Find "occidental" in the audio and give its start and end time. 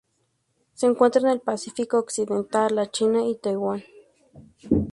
1.99-2.73